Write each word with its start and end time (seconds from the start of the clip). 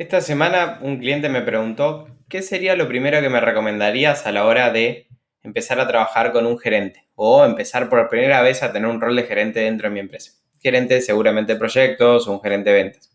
Esta 0.00 0.22
semana 0.22 0.78
un 0.80 0.96
cliente 0.98 1.28
me 1.28 1.42
preguntó 1.42 2.08
qué 2.30 2.40
sería 2.40 2.74
lo 2.74 2.88
primero 2.88 3.20
que 3.20 3.28
me 3.28 3.38
recomendarías 3.38 4.26
a 4.26 4.32
la 4.32 4.46
hora 4.46 4.70
de 4.70 5.08
empezar 5.42 5.78
a 5.78 5.86
trabajar 5.86 6.32
con 6.32 6.46
un 6.46 6.58
gerente 6.58 7.06
o 7.16 7.44
empezar 7.44 7.90
por 7.90 8.08
primera 8.08 8.40
vez 8.40 8.62
a 8.62 8.72
tener 8.72 8.88
un 8.88 8.98
rol 8.98 9.14
de 9.14 9.24
gerente 9.24 9.60
dentro 9.60 9.88
de 9.88 9.92
mi 9.92 10.00
empresa. 10.00 10.32
Gerente 10.58 11.02
seguramente 11.02 11.52
de 11.52 11.58
proyectos 11.58 12.26
o 12.26 12.32
un 12.32 12.40
gerente 12.40 12.70
de 12.70 12.76
ventas. 12.82 13.14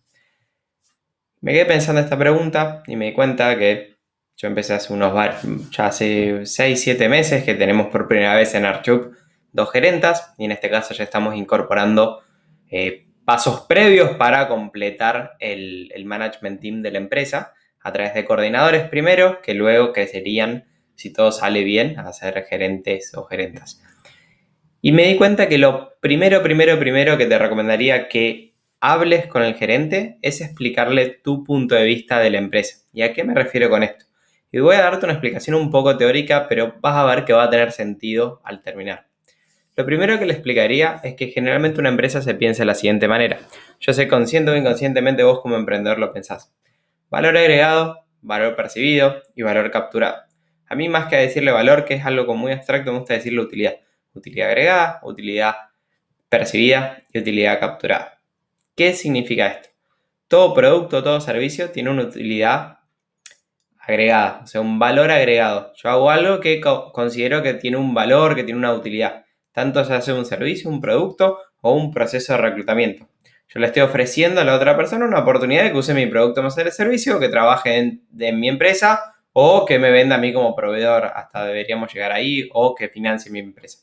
Me 1.41 1.53
quedé 1.53 1.65
pensando 1.65 2.01
esta 2.01 2.19
pregunta 2.19 2.83
y 2.85 2.95
me 2.95 3.05
di 3.05 3.13
cuenta 3.13 3.57
que 3.57 3.95
yo 4.37 4.47
empecé 4.47 4.75
hace 4.75 4.93
unos 4.93 5.11
ya 5.71 5.87
hace 5.87 6.45
6, 6.45 6.79
7 6.79 7.09
meses 7.09 7.43
que 7.43 7.55
tenemos 7.55 7.87
por 7.87 8.07
primera 8.07 8.35
vez 8.35 8.53
en 8.53 8.63
Archup 8.63 9.11
dos 9.51 9.71
gerentas 9.71 10.35
y 10.37 10.45
en 10.45 10.51
este 10.51 10.69
caso 10.69 10.93
ya 10.93 11.03
estamos 11.03 11.35
incorporando 11.35 12.21
eh, 12.69 13.04
pasos 13.25 13.61
previos 13.61 14.11
para 14.17 14.47
completar 14.47 15.33
el, 15.39 15.91
management 16.05 16.61
team 16.61 16.81
de 16.81 16.91
la 16.91 16.99
empresa 16.99 17.53
a 17.81 17.91
través 17.91 18.13
de 18.13 18.25
coordinadores 18.25 18.87
primero, 18.87 19.41
que 19.41 19.53
luego 19.53 19.91
crecerían, 19.91 20.65
si 20.95 21.11
todo 21.11 21.31
sale 21.31 21.63
bien, 21.63 21.99
a 21.99 22.11
ser 22.13 22.45
gerentes 22.45 23.13
o 23.15 23.25
gerentas. 23.25 23.81
Y 24.81 24.91
me 24.91 25.07
di 25.07 25.17
cuenta 25.17 25.49
que 25.49 25.57
lo 25.57 25.97
primero, 25.99 26.43
primero, 26.43 26.79
primero 26.79 27.17
que 27.17 27.25
te 27.25 27.37
recomendaría 27.37 28.07
que 28.07 28.53
hables 28.79 29.25
con 29.25 29.41
el 29.41 29.55
gerente 29.55 30.19
es 30.21 30.41
explicarle 30.41 31.09
tu 31.09 31.43
punto 31.43 31.73
de 31.73 31.83
vista 31.83 32.19
de 32.19 32.29
la 32.29 32.37
empresa. 32.37 32.85
¿Y 32.93 33.01
a 33.01 33.13
qué 33.13 33.23
me 33.23 33.33
refiero 33.33 33.69
con 33.69 33.81
esto? 33.81 34.05
Y 34.51 34.59
voy 34.59 34.75
a 34.75 34.83
darte 34.83 35.05
una 35.05 35.13
explicación 35.13 35.55
un 35.55 35.71
poco 35.71 35.97
teórica, 35.97 36.47
pero 36.47 36.75
vas 36.81 36.95
a 36.95 37.05
ver 37.05 37.25
que 37.25 37.33
va 37.33 37.45
a 37.45 37.49
tener 37.49 37.71
sentido 37.71 38.41
al 38.43 38.61
terminar. 38.61 39.07
Lo 39.77 39.85
primero 39.85 40.17
que 40.17 40.25
le 40.25 40.31
explicaría 40.31 41.01
es 41.03 41.15
que 41.15 41.27
generalmente 41.27 41.81
una 41.81 41.89
empresa 41.89 42.21
se 42.21 42.33
piensa 42.33 42.63
de 42.63 42.67
la 42.67 42.75
siguiente 42.75 43.09
manera. 43.09 43.39
Yo 43.81 43.91
sé 43.91 44.07
consciente 44.07 44.51
o 44.51 44.55
inconscientemente 44.55 45.23
vos 45.23 45.41
como 45.41 45.57
emprendedor 45.57 45.99
lo 45.99 46.13
pensás. 46.13 46.53
Valor 47.09 47.35
agregado, 47.35 48.05
valor 48.21 48.55
percibido 48.55 49.21
y 49.35 49.41
valor 49.41 49.69
capturado. 49.71 50.23
A 50.67 50.75
mí 50.75 50.87
más 50.87 51.07
que 51.07 51.17
decirle 51.17 51.51
valor, 51.51 51.83
que 51.83 51.95
es 51.95 52.05
algo 52.05 52.35
muy 52.35 52.53
abstracto, 52.53 52.93
me 52.93 52.99
gusta 52.99 53.15
decirle 53.15 53.41
utilidad. 53.41 53.75
Utilidad 54.13 54.47
agregada, 54.47 54.99
utilidad 55.03 55.55
percibida 56.29 57.03
y 57.11 57.19
utilidad 57.19 57.59
capturada. 57.59 58.21
¿Qué 58.75 58.93
significa 58.93 59.47
esto? 59.47 59.69
Todo 60.29 60.53
producto, 60.53 61.03
todo 61.03 61.19
servicio 61.19 61.71
tiene 61.71 61.89
una 61.89 62.03
utilidad 62.03 62.79
agregada, 63.77 64.39
o 64.43 64.47
sea, 64.47 64.61
un 64.61 64.79
valor 64.79 65.11
agregado. 65.11 65.73
Yo 65.75 65.89
hago 65.89 66.09
algo 66.09 66.39
que 66.39 66.61
considero 66.61 67.43
que 67.43 67.55
tiene 67.55 67.75
un 67.75 67.93
valor, 67.93 68.35
que 68.35 68.43
tiene 68.43 68.57
una 68.57 68.73
utilidad 68.73 69.24
tanto 69.55 69.85
se 69.85 69.93
hace 69.93 70.11
un 70.11 70.25
servicio, 70.25 70.69
un 70.69 70.81
producto 70.81 71.39
o 71.61 71.71
un 71.73 71.93
proceso 71.93 72.33
de 72.33 72.39
reclutamiento. 72.39 73.07
Yo 73.47 73.61
le 73.61 73.67
estoy 73.67 73.83
ofreciendo 73.83 74.41
a 74.41 74.43
la 74.43 74.53
otra 74.53 74.75
persona 74.75 75.05
una 75.05 75.19
oportunidad 75.19 75.63
de 75.63 75.71
que 75.71 75.77
use 75.77 75.93
mi 75.93 76.07
producto 76.07 76.43
más 76.43 76.57
el 76.57 76.73
servicio, 76.73 77.21
que 77.21 77.29
trabaje 77.29 77.77
en, 77.77 78.01
en, 78.19 78.37
mi 78.37 78.49
empresa 78.49 79.15
o 79.31 79.65
que 79.65 79.79
me 79.79 79.91
venda 79.91 80.15
a 80.15 80.17
mí 80.17 80.33
como 80.33 80.57
proveedor, 80.57 81.05
hasta 81.05 81.45
deberíamos 81.45 81.93
llegar 81.93 82.11
ahí, 82.11 82.49
o 82.51 82.75
que 82.75 82.89
financie 82.89 83.31
mi 83.31 83.39
empresa. 83.39 83.79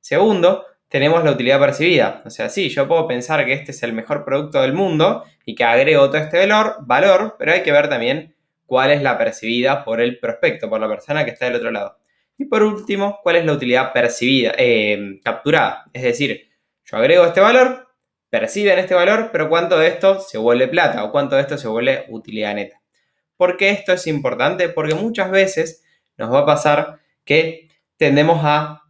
Segundo, 0.00 0.66
tenemos 0.88 1.24
la 1.24 1.30
utilidad 1.30 1.60
percibida. 1.60 2.22
O 2.26 2.30
sea, 2.30 2.50
sí, 2.50 2.68
yo 2.68 2.86
puedo 2.86 3.06
pensar 3.06 3.46
que 3.46 3.54
este 3.54 3.70
es 3.70 3.82
el 3.82 3.94
mejor 3.94 4.22
producto 4.22 4.60
del 4.60 4.74
mundo 4.74 5.24
y 5.46 5.54
que 5.54 5.64
agrego 5.64 6.08
todo 6.08 6.18
este 6.18 6.40
valor, 6.40 6.76
valor, 6.80 7.36
pero 7.38 7.52
hay 7.52 7.62
que 7.62 7.72
ver 7.72 7.88
también 7.88 8.34
cuál 8.66 8.90
es 8.90 9.00
la 9.00 9.16
percibida 9.16 9.82
por 9.82 10.02
el 10.02 10.18
prospecto, 10.18 10.68
por 10.68 10.78
la 10.78 10.88
persona 10.88 11.24
que 11.24 11.30
está 11.30 11.46
del 11.46 11.56
otro 11.56 11.70
lado. 11.70 11.99
Y 12.40 12.46
por 12.46 12.62
último, 12.62 13.20
¿cuál 13.22 13.36
es 13.36 13.44
la 13.44 13.52
utilidad 13.52 13.92
percibida, 13.92 14.54
eh, 14.56 15.20
capturada? 15.22 15.84
Es 15.92 16.02
decir, 16.02 16.48
yo 16.86 16.96
agrego 16.96 17.26
este 17.26 17.42
valor, 17.42 17.88
perciben 18.30 18.78
este 18.78 18.94
valor, 18.94 19.28
pero 19.30 19.50
cuánto 19.50 19.78
de 19.78 19.88
esto 19.88 20.20
se 20.20 20.38
vuelve 20.38 20.66
plata 20.66 21.04
o 21.04 21.12
cuánto 21.12 21.36
de 21.36 21.42
esto 21.42 21.58
se 21.58 21.68
vuelve 21.68 22.06
utilidad 22.08 22.54
neta. 22.54 22.80
¿Por 23.36 23.58
qué 23.58 23.68
esto 23.68 23.92
es 23.92 24.06
importante? 24.06 24.70
Porque 24.70 24.94
muchas 24.94 25.30
veces 25.30 25.84
nos 26.16 26.32
va 26.32 26.38
a 26.38 26.46
pasar 26.46 27.00
que 27.26 27.68
tendemos 27.98 28.40
a 28.42 28.84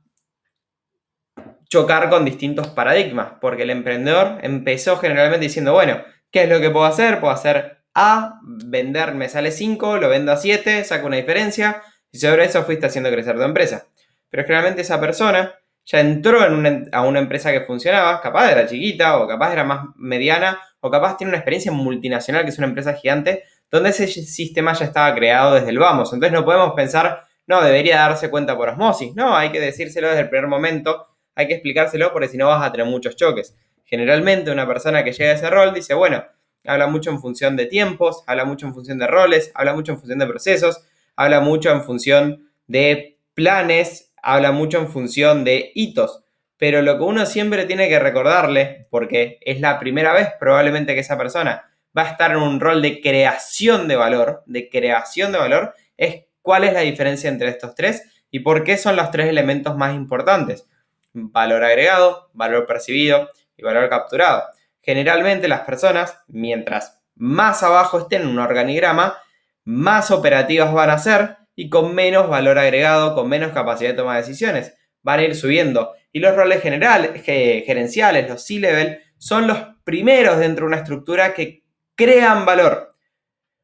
chocar 1.69 2.09
con 2.09 2.25
distintos 2.25 2.69
paradigmas, 2.69 3.33
porque 3.41 3.65
el 3.65 3.71
emprendedor 3.71 4.39
empezó 4.43 4.97
generalmente 4.99 5.47
diciendo, 5.47 5.73
bueno, 5.73 6.05
¿qué 6.31 6.45
es 6.45 6.49
lo 6.49 6.61
que 6.61 6.71
puedo 6.71 6.87
hacer? 6.87 7.19
Puedo 7.19 7.35
hacer 7.35 7.83
A, 7.95 8.39
vender 8.45 9.17
me 9.17 9.29
sale 9.29 9.51
5, 9.51 9.97
lo 9.97 10.09
vendo 10.09 10.31
a 10.31 10.37
7, 10.37 10.85
saco 10.85 11.09
una 11.09 11.17
diferencia, 11.17 11.83
y 12.13 12.19
sobre 12.19 12.45
eso 12.45 12.63
fuiste 12.65 12.87
haciendo 12.87 13.11
crecer 13.11 13.37
tu 13.37 13.43
empresa. 13.43 13.87
Pero 14.29 14.45
generalmente 14.45 14.83
esa 14.83 15.01
persona 15.01 15.55
ya 15.85 16.01
entró 16.01 16.45
en 16.45 16.89
a 16.93 17.03
una 17.03 17.19
empresa 17.19 17.53
que 17.53 17.63
funcionaba, 17.63 18.21
capaz 18.21 18.53
era 18.53 18.67
chiquita 18.67 19.19
o 19.19 19.27
capaz 19.27 19.53
era 19.53 19.65
más 19.65 19.87
mediana 19.97 20.61
o 20.81 20.91
capaz 20.91 21.17
tiene 21.17 21.31
una 21.31 21.39
experiencia 21.39 21.73
multinacional 21.73 22.45
que 22.45 22.51
es 22.51 22.59
una 22.59 22.69
empresa 22.69 22.95
gigante 22.95 23.45
donde 23.71 23.91
ese 23.91 24.07
sistema 24.07 24.73
ya 24.73 24.85
estaba 24.85 25.15
creado 25.15 25.55
desde 25.55 25.71
el 25.71 25.79
vamos. 25.79 26.13
Entonces 26.13 26.33
no 26.33 26.45
podemos 26.45 26.73
pensar, 26.75 27.23
no, 27.47 27.63
debería 27.63 27.99
darse 27.99 28.31
cuenta 28.31 28.57
por 28.57 28.69
osmosis. 28.69 29.15
No, 29.15 29.37
hay 29.37 29.51
que 29.51 29.61
decírselo 29.61 30.09
desde 30.09 30.23
el 30.23 30.29
primer 30.29 30.49
momento, 30.49 31.07
hay 31.35 31.47
que 31.47 31.55
explicárselo 31.55 32.13
porque 32.13 32.29
si 32.29 32.37
no 32.37 32.49
vas 32.49 32.65
a 32.65 32.73
tener 32.73 32.87
muchos 32.87 33.17
choques. 33.17 33.57
Generalmente 33.85 34.51
una 34.51 34.67
persona 34.67 35.05
que 35.05 35.13
llega 35.13 35.33
a 35.33 35.35
ese 35.35 35.51
rol 35.51 35.73
dice, 35.73 35.95
bueno, 35.95 36.25
habla 36.65 36.87
mucho 36.87 37.11
en 37.11 37.21
función 37.21 37.57
de 37.57 37.67
tiempos, 37.67 38.23
habla 38.27 38.45
mucho 38.45 38.67
en 38.67 38.75
función 38.75 38.99
de 38.99 39.07
roles, 39.07 39.51
habla 39.55 39.75
mucho 39.75 39.93
en 39.93 39.99
función 39.99 40.19
de 40.19 40.27
procesos, 40.27 40.85
habla 41.21 41.41
mucho 41.41 41.71
en 41.71 41.83
función 41.83 42.51
de 42.67 43.19
planes, 43.35 44.15
habla 44.23 44.53
mucho 44.53 44.79
en 44.79 44.89
función 44.89 45.45
de 45.45 45.71
hitos. 45.75 46.25
Pero 46.57 46.81
lo 46.81 46.97
que 46.97 47.05
uno 47.05 47.27
siempre 47.27 47.67
tiene 47.67 47.91
que 47.91 47.99
recordarle, 47.99 48.87
porque 48.89 49.39
es 49.43 49.61
la 49.61 49.79
primera 49.79 50.15
vez 50.15 50.31
probablemente 50.41 50.95
que 50.95 51.01
esa 51.01 51.19
persona 51.19 51.71
va 51.97 52.03
a 52.05 52.11
estar 52.13 52.31
en 52.31 52.39
un 52.39 52.59
rol 52.59 52.81
de 52.81 53.03
creación 53.03 53.87
de 53.87 53.97
valor, 53.97 54.43
de 54.47 54.71
creación 54.71 55.31
de 55.31 55.39
valor, 55.39 55.75
es 55.99 56.25
cuál 56.41 56.65
es 56.65 56.73
la 56.73 56.81
diferencia 56.81 57.29
entre 57.29 57.51
estos 57.51 57.75
tres 57.75 58.03
y 58.31 58.41
por 58.41 58.65
qué 58.65 58.79
son 58.79 58.97
los 58.97 59.11
tres 59.11 59.29
elementos 59.29 59.77
más 59.77 59.95
importantes. 59.95 60.67
Valor 61.13 61.63
agregado, 61.63 62.31
valor 62.33 62.65
percibido 62.65 63.29
y 63.59 63.63
valor 63.63 63.91
capturado. 63.91 64.45
Generalmente 64.81 65.49
las 65.49 65.61
personas, 65.61 66.17
mientras 66.29 67.03
más 67.15 67.63
abajo 67.63 67.99
estén 67.99 68.23
en 68.23 68.29
un 68.29 68.39
organigrama, 68.39 69.19
más 69.65 70.11
operativas 70.11 70.73
van 70.73 70.91
a 70.91 70.99
ser 70.99 71.37
y 71.55 71.69
con 71.69 71.95
menos 71.95 72.29
valor 72.29 72.59
agregado, 72.59 73.15
con 73.15 73.29
menos 73.29 73.53
capacidad 73.53 73.91
de 73.91 73.97
toma 73.97 74.15
de 74.15 74.23
decisiones. 74.23 74.75
Van 75.03 75.21
a 75.21 75.25
ir 75.25 75.35
subiendo. 75.35 75.93
Y 76.13 76.21
los 76.21 76.35
roles 76.35 76.63
generales, 76.63 77.23
gerenciales, 77.23 78.29
los 78.29 78.45
C-level, 78.45 79.01
son 79.19 79.47
los 79.47 79.59
primeros 79.85 80.39
dentro 80.39 80.65
de 80.65 80.69
una 80.69 80.79
estructura 80.79 81.35
que 81.35 81.63
crean 81.95 82.47
valor. 82.47 82.97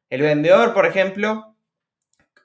El 0.09 0.21
vendedor, 0.21 0.73
por 0.73 0.85
ejemplo, 0.85 1.55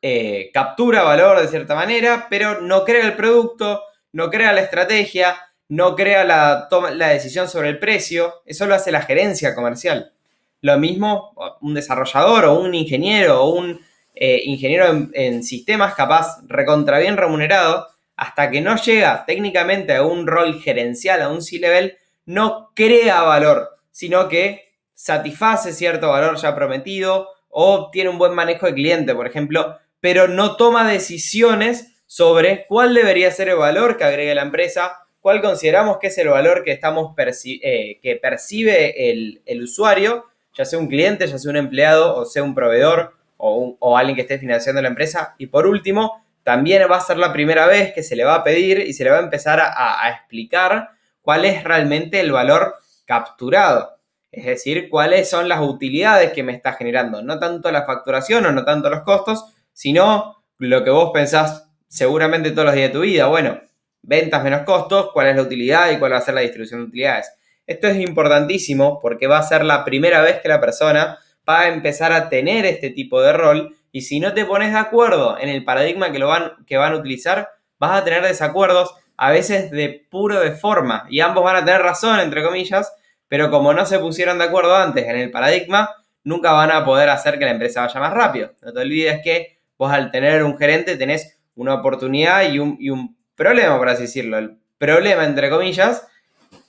eh, 0.01 0.51
captura 0.53 1.03
valor 1.03 1.41
de 1.41 1.49
cierta 1.49 1.75
manera, 1.75 2.27
pero 2.29 2.61
no 2.61 2.85
crea 2.85 3.05
el 3.05 3.15
producto, 3.15 3.83
no 4.13 4.31
crea 4.31 4.53
la 4.53 4.63
estrategia, 4.63 5.37
no 5.69 5.95
crea 5.95 6.25
la, 6.25 6.69
la 6.95 7.09
decisión 7.09 7.49
sobre 7.49 7.69
el 7.69 7.79
precio. 7.79 8.43
Eso 8.47 8.67
lo 8.67 8.75
hace 8.75 8.91
la 8.91 9.03
gerencia 9.03 9.55
comercial. 9.55 10.13
Lo 10.63 10.79
mismo 10.79 11.35
un 11.61 11.75
desarrollador 11.75 12.47
o 12.47 12.59
un 12.61 12.75
ingeniero 12.75 13.43
o 13.43 13.55
un 13.55 13.81
eh, 14.15 14.43
ingeniero 14.45 15.09
en, 15.13 15.43
sistemas 15.43 15.95
capaz 15.95 16.39
recontra 16.47 16.99
bien 16.99 17.17
remunerado, 17.17 17.89
hasta 18.15 18.51
que 18.51 18.61
no 18.61 18.77
llega 18.77 19.25
técnicamente 19.27 19.95
a 19.97 20.05
un 20.05 20.27
rol 20.27 20.61
gerencial, 20.61 21.23
a 21.23 21.31
un 21.31 21.43
C-level, 21.43 21.97
no 22.27 22.71
crea 22.75 23.23
valor, 23.23 23.71
sino 23.91 24.29
que 24.29 24.73
satisface 24.95 25.73
cierto 25.73 26.11
valor 26.11 26.37
ya 26.37 26.55
prometido 26.55 27.29
o 27.49 27.91
tiene 27.91 28.11
un 28.11 28.19
buen 28.19 28.35
manejo 28.35 28.67
de 28.67 28.75
cliente, 28.75 29.15
por 29.15 29.27
ejemplo, 29.27 29.79
pero 29.99 30.29
no 30.29 30.57
toma 30.57 30.89
decisiones 30.89 31.93
sobre 32.07 32.67
cuál 32.69 32.95
debería 32.95 33.31
ser 33.31 33.49
el 33.49 33.57
valor 33.57 33.97
que 33.97 34.05
agregue 34.05 34.35
la 34.35 34.43
empresa, 34.43 35.07
cuál 35.21 35.41
consideramos 35.41 35.99
que 35.99 36.09
es 36.09 36.19
el 36.19 36.29
valor 36.29 36.63
que, 36.63 36.73
estamos 36.73 37.15
eh, 37.19 37.99
que 38.01 38.17
percibe 38.17 39.11
el, 39.11 39.43
el 39.47 39.63
usuario 39.63 40.27
ya 40.55 40.65
sea 40.65 40.79
un 40.79 40.89
cliente, 40.89 41.27
ya 41.27 41.39
sea 41.39 41.51
un 41.51 41.57
empleado, 41.57 42.17
o 42.17 42.25
sea 42.25 42.43
un 42.43 42.55
proveedor, 42.55 43.15
o, 43.45 43.99
alguien 43.99 44.15
que 44.15 44.23
esté 44.23 44.39
financiando 44.39 44.81
la 44.81 44.89
empresa. 44.89 45.35
Y 45.39 45.47
por 45.47 45.67
último, 45.67 46.25
también 46.45 46.83
va 46.91 46.97
a 46.97 47.01
ser 47.01 47.19
la 47.19 47.33
primera 47.33 47.67
vez 47.67 47.93
que 47.93 48.03
se 48.03 48.15
le 48.15 48.25
va 48.25 48.37
a 48.37 48.45
pedir 48.45 48.79
y 48.79 48.93
se 48.93 49.05
le 49.05 49.11
va 49.11 49.19
a 49.19 49.23
empezar 49.23 49.61
a, 49.61 50.09
explicar 50.11 50.91
cuál 51.21 51.45
es 51.45 51.65
realmente 51.65 52.21
el 52.21 52.31
valor 52.31 52.77
capturado. 53.05 53.99
Es 54.31 54.47
decir, 54.47 54.89
cuáles 54.89 55.29
son 55.29 55.49
las 55.49 55.61
utilidades 55.61 56.33
que 56.33 56.43
me 56.43 56.53
está 56.53 56.73
generando. 56.73 57.21
No 57.23 57.39
tanto 57.39 57.71
la 57.71 57.85
facturación 57.85 58.47
o 58.47 58.53
no 58.53 58.65
tanto 58.65 58.89
los 58.89 59.03
costos, 59.03 59.45
sino 59.73 60.45
lo 60.59 60.85
que 60.85 60.91
vos 60.91 61.11
pensás 61.13 61.69
seguramente 61.89 62.53
todos 62.53 62.67
los 62.67 62.75
días 62.75 62.91
de 62.91 62.95
tu 62.95 63.01
vida. 63.01 63.27
Bueno, 63.27 63.61
ventas 64.03 64.43
menos 64.43 64.63
costos, 64.63 65.11
cuál 65.13 65.29
es 65.29 65.37
la 65.37 65.43
utilidad 65.43 65.91
y 65.91 65.99
cuál 65.99 66.13
va 66.13 66.19
a 66.19 66.23
ser 66.23 66.35
la 66.35 66.41
distribución 66.41 66.81
de 66.81 66.87
utilidades. 66.87 67.33
Esto 67.67 67.87
es 67.87 67.97
importantísimo 67.99 69.01
porque 69.01 69.27
va 69.27 69.39
a 69.39 69.43
ser 69.43 69.65
la 69.65 69.85
primera 69.85 70.21
vez 70.21 70.41
que 70.41 70.49
la 70.49 70.61
persona 70.61 71.19
va 71.49 71.61
a 71.61 71.69
empezar 71.69 72.13
a 72.13 72.29
tener 72.29 72.65
este 72.67 72.91
tipo 72.91 73.21
de 73.21 73.33
rol 73.33 73.77
y 73.91 74.03
si 74.03 74.21
no 74.21 74.33
te 74.33 74.45
pones 74.45 74.73
de 74.73 74.79
acuerdo 74.79 75.39
en 75.39 75.49
el 75.49 75.65
paradigma 75.65 76.11
que, 76.11 76.19
lo 76.19 76.29
van, 76.29 76.53
que 76.67 76.77
van 76.77 76.95
a 76.95 76.97
utilizar, 76.97 77.51
vas 77.79 78.01
a 78.01 78.05
tener 78.05 78.23
desacuerdos 78.23 78.95
a 79.17 79.31
veces 79.31 79.71
de 79.71 80.07
puro 80.11 80.41
de 80.41 80.53
forma 80.53 81.07
y 81.09 81.21
ambos 81.21 81.45
van 81.45 81.57
a 81.57 81.65
tener 81.65 81.83
razón, 81.83 82.19
entre 82.21 82.43
comillas, 82.43 82.93
pero 83.29 83.51
como 83.51 83.73
no 83.73 83.87
se 83.87 83.99
pusieron 83.99 84.39
de 84.39 84.45
acuerdo 84.45 84.75
antes 84.75 85.07
en 85.07 85.17
el 85.17 85.31
paradigma, 85.31 85.91
nunca 86.25 86.53
van 86.53 86.71
a 86.71 86.85
poder 86.85 87.11
hacer 87.11 87.39
que 87.39 87.45
la 87.45 87.53
empresa 87.53 87.83
vaya 87.83 88.01
más 88.01 88.13
rápido. 88.13 88.53
No 88.63 88.73
te 88.73 88.81
olvides 88.81 89.21
que 89.23 89.59
vos 89.79 89.93
al 89.93 90.11
tener 90.11 90.43
un 90.43 90.59
gerente 90.59 90.97
tenés 90.97 91.39
una 91.55 91.75
oportunidad 91.75 92.51
y 92.51 92.59
un, 92.59 92.77
y 92.81 92.91
un 92.91 93.17
problema, 93.35 93.79
por 93.79 93.89
así 93.89 94.03
decirlo. 94.03 94.39
El 94.39 94.59
problema, 94.79 95.25
entre 95.25 95.51
comillas, 95.51 96.07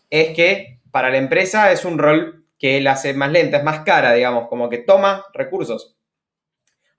es 0.10 0.36
que 0.36 0.80
para 0.94 1.10
la 1.10 1.18
empresa 1.18 1.72
es 1.72 1.86
un 1.86 1.98
rol 1.98 2.46
que 2.60 2.80
la 2.80 2.92
hace 2.92 3.16
más 3.16 3.32
lenta, 3.32 3.58
es 3.58 3.64
más 3.64 3.80
cara, 3.80 4.14
digamos, 4.14 4.48
como 4.48 4.70
que 4.70 4.78
toma 4.78 5.26
recursos. 5.34 5.98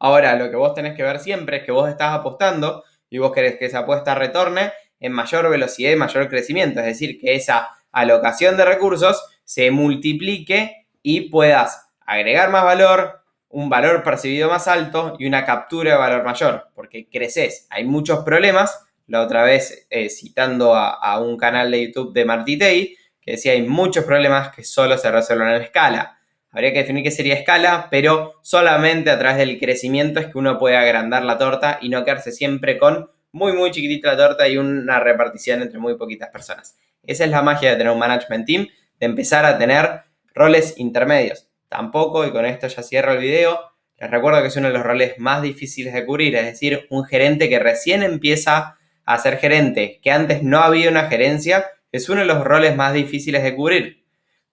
Ahora, 0.01 0.35
lo 0.35 0.51
que 0.51 0.57
vos 0.57 0.75
tenés 0.75 0.97
que 0.97 1.05
ver 1.05 1.21
siempre 1.21 1.59
es 1.59 1.63
que 1.63 1.71
vos 1.71 1.89
estás 1.89 2.13
apostando 2.13 2.83
y 3.09 3.19
vos 3.19 3.31
querés 3.31 3.57
que 3.57 3.67
esa 3.67 3.79
apuesta 3.79 4.17
retorne 4.17 4.73
en 4.99 5.13
mayor 5.13 5.49
velocidad 5.49 5.93
y 5.93 5.97
mayor 5.97 6.29
crecimiento, 6.29 6.81
es 6.81 6.87
decir, 6.87 7.21
que 7.21 7.37
esa 7.37 7.69
alocación 7.93 8.57
de 8.57 8.65
recursos 8.65 9.25
se 9.45 9.71
multiplique 9.71 10.89
y 11.01 11.31
puedas 11.31 11.89
agregar 12.01 12.51
más 12.51 12.65
valor, 12.65 13.23
un 13.49 13.69
valor 13.69 14.03
percibido 14.03 14.49
más 14.49 14.67
alto 14.67 15.15
y 15.21 15.29
una 15.29 15.45
captura 15.45 15.93
de 15.93 15.99
valor 15.99 16.25
mayor, 16.25 16.67
porque 16.75 17.09
creces. 17.09 17.69
Hay 17.71 17.85
muchos 17.85 18.25
problemas, 18.25 18.85
la 19.07 19.23
otra 19.23 19.45
vez 19.45 19.87
eh, 19.89 20.11
citando 20.11 20.75
a, 20.75 21.21
un 21.21 21.37
canal 21.37 21.71
de 21.71 21.87
YouTube 21.87 22.13
de 22.13 22.25
Martitei, 22.25 22.97
que 23.25 23.33
decía 23.33 23.53
hay 23.53 23.63
muchos 23.63 24.05
problemas 24.05 24.55
que 24.55 24.63
solo 24.65 24.99
se 24.99 25.11
resuelven 25.11 25.49
en 25.49 25.63
escala. 25.63 26.19
Habría 26.51 26.73
que 26.73 26.81
definir 26.81 27.03
qué 27.03 27.11
sería 27.11 27.35
escala, 27.35 27.89
pero 27.91 28.35
solamente 28.43 29.11
a 29.11 29.19
través 29.19 29.39
del 29.39 29.59
crecimiento 29.59 30.21
es 30.21 30.27
que 30.27 30.39
uno 30.39 30.59
puede 30.59 30.77
agrandar 30.77 31.25
la 31.25 31.39
torta 31.39 31.79
y 31.81 31.89
no 31.89 32.05
quedarse 32.05 32.31
siempre 32.31 32.79
con 32.79 33.11
muy, 33.33 33.53
muy 33.53 33.73
chiquitita 33.73 34.13
la 34.13 34.17
torta 34.17 34.47
y 34.47 34.57
una 34.57 35.01
repartición 35.01 35.63
entre 35.63 35.81
muy 35.81 35.97
poquitas 35.97 36.29
personas. 36.29 36.77
Esa 37.03 37.25
es 37.25 37.31
la 37.31 37.43
magia 37.43 37.71
de 37.71 37.77
tener 37.77 37.93
un 37.93 37.99
management 37.99 38.47
team, 38.47 38.69
de 39.01 39.07
empezar 39.07 39.45
a 39.45 39.59
tener 39.59 40.03
roles 40.33 40.75
intermedios. 40.79 41.49
Tampoco, 41.69 42.25
y 42.25 42.31
con 42.31 42.47
esto 42.47 42.69
ya 42.69 42.83
cierro 42.83 43.13
el 43.13 43.19
video, 43.19 43.59
les 43.99 44.11
recuerdo 44.11 44.41
que 44.41 44.49
es 44.49 44.57
uno 44.57 44.69
de 44.69 44.75
los 44.75 44.83
roles 44.83 45.19
más 45.19 45.43
difíciles 45.43 45.93
de 45.95 46.05
cubrir, 46.07 46.37
es 46.37 46.45
decir, 46.45 46.87
un 46.91 47.05
gerente 47.05 47.49
que 47.49 47.59
recién 47.59 48.03
empieza 48.03 48.79
a 49.05 49.19
ser 49.19 49.39
gerente, 49.39 50.01
que 50.03 50.11
antes 50.11 50.43
no 50.43 50.61
había 50.61 50.89
una 50.89 51.09
gerencia, 51.09 51.67
es 51.97 52.09
uno 52.09 52.23
de 52.23 52.27
los 52.27 52.43
roles 52.43 52.75
más 52.75 52.93
difíciles 52.93 53.45
de 53.45 53.55
cubrir, 53.55 54.05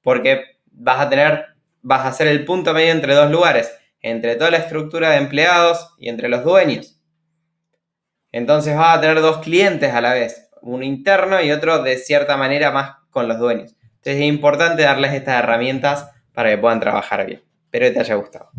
porque 0.04 0.60
vas 0.66 1.00
a 1.00 1.10
tener, 1.10 1.46
vas 1.82 2.06
a 2.06 2.14
ser 2.14 2.28
el 2.28 2.46
punto 2.46 2.72
medio 2.72 2.92
entre 2.92 3.16
dos 3.16 3.32
lugares, 3.32 3.76
entre 4.00 4.36
toda 4.36 4.52
la 4.52 4.58
estructura 4.58 5.10
de 5.10 5.18
empleados 5.18 5.96
y 5.98 6.10
entre 6.10 6.30
los 6.30 6.44
dueños. 6.44 7.02
Entonces 8.32 8.78
vas 8.78 8.96
a 8.96 9.02
tener 9.02 9.22
dos 9.22 9.40
clientes 9.40 9.92
a 9.92 10.02
la 10.02 10.14
vez, 10.14 10.52
uno 10.62 10.84
interno 10.84 11.42
y 11.42 11.52
otro 11.52 11.82
de 11.82 11.98
cierta 11.98 12.38
manera 12.38 12.70
más 12.70 12.98
con 13.10 13.28
los 13.28 13.40
dueños. 13.40 13.76
Entonces 13.82 14.18
es 14.18 14.26
importante 14.26 14.84
darles 14.84 15.14
estas 15.14 15.44
herramientas 15.44 16.12
para 16.34 16.52
que 16.52 16.60
puedan 16.60 16.80
trabajar 16.80 17.26
bien. 17.26 17.42
Espero 17.64 17.88
que 17.88 17.92
te 17.92 18.00
haya 18.02 18.16
gustado. 18.16 18.52